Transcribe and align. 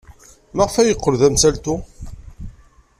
Maɣef 0.55 0.75
ay 0.75 0.87
yeqqel 0.89 1.15
d 1.19 1.21
amsaltu? 1.27 1.75